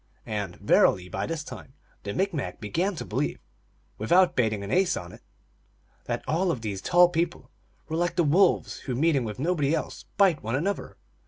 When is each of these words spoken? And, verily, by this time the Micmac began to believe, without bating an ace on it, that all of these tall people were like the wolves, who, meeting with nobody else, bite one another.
And, 0.25 0.55
verily, 0.55 1.09
by 1.09 1.27
this 1.27 1.43
time 1.43 1.75
the 2.01 2.15
Micmac 2.15 2.59
began 2.59 2.95
to 2.95 3.05
believe, 3.05 3.37
without 3.99 4.35
bating 4.35 4.63
an 4.63 4.71
ace 4.71 4.97
on 4.97 5.11
it, 5.11 5.21
that 6.05 6.23
all 6.27 6.49
of 6.49 6.61
these 6.61 6.81
tall 6.81 7.07
people 7.07 7.51
were 7.87 7.97
like 7.97 8.15
the 8.15 8.23
wolves, 8.23 8.79
who, 8.79 8.95
meeting 8.95 9.25
with 9.25 9.37
nobody 9.37 9.75
else, 9.75 10.05
bite 10.17 10.41
one 10.41 10.55
another. 10.55 10.97